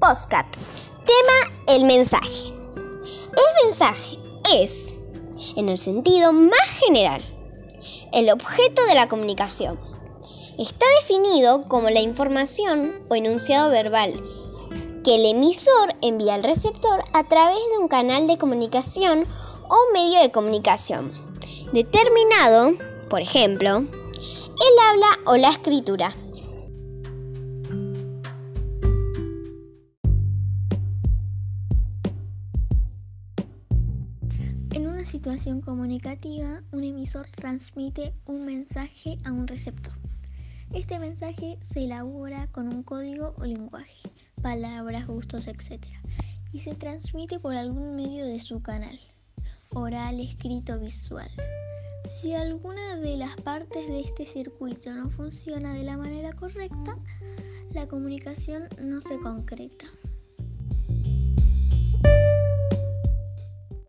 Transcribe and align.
Postcard. 0.00 0.46
Tema 1.06 1.76
el 1.76 1.84
mensaje. 1.84 2.48
El 2.48 3.64
mensaje 3.64 4.18
es, 4.54 4.96
en 5.56 5.68
el 5.68 5.78
sentido 5.78 6.32
más 6.32 6.68
general, 6.80 7.22
el 8.12 8.30
objeto 8.30 8.84
de 8.86 8.94
la 8.94 9.08
comunicación. 9.08 9.78
Está 10.58 10.86
definido 11.00 11.68
como 11.68 11.90
la 11.90 12.00
información 12.00 12.94
o 13.08 13.14
enunciado 13.14 13.70
verbal 13.70 14.20
que 15.04 15.14
el 15.14 15.26
emisor 15.26 15.94
envía 16.02 16.34
al 16.34 16.42
receptor 16.42 17.04
a 17.12 17.24
través 17.24 17.58
de 17.72 17.78
un 17.78 17.88
canal 17.88 18.26
de 18.26 18.38
comunicación 18.38 19.26
o 19.68 19.76
medio 19.92 20.20
de 20.20 20.30
comunicación 20.30 21.12
determinado, 21.72 22.72
por 23.08 23.20
ejemplo, 23.20 23.76
el 23.78 24.78
habla 24.88 25.18
o 25.26 25.36
la 25.36 25.50
escritura. 25.50 26.14
Una 35.00 35.08
situación 35.08 35.62
comunicativa, 35.62 36.62
un 36.72 36.84
emisor 36.84 37.26
transmite 37.30 38.12
un 38.26 38.44
mensaje 38.44 39.18
a 39.24 39.32
un 39.32 39.46
receptor. 39.46 39.94
Este 40.74 40.98
mensaje 40.98 41.58
se 41.62 41.84
elabora 41.84 42.48
con 42.48 42.66
un 42.66 42.82
código 42.82 43.34
o 43.38 43.46
lenguaje, 43.46 43.96
palabras, 44.42 45.06
gustos, 45.06 45.46
etc. 45.46 45.86
y 46.52 46.60
se 46.60 46.74
transmite 46.74 47.38
por 47.38 47.54
algún 47.54 47.96
medio 47.96 48.26
de 48.26 48.40
su 48.40 48.60
canal, 48.60 49.00
oral, 49.70 50.20
escrito, 50.20 50.78
visual. 50.78 51.30
Si 52.20 52.34
alguna 52.34 52.96
de 52.96 53.16
las 53.16 53.40
partes 53.40 53.88
de 53.88 54.00
este 54.00 54.26
circuito 54.26 54.92
no 54.92 55.08
funciona 55.08 55.72
de 55.72 55.84
la 55.84 55.96
manera 55.96 56.34
correcta, 56.34 56.98
la 57.72 57.86
comunicación 57.86 58.68
no 58.82 59.00
se 59.00 59.16
concreta. 59.16 59.86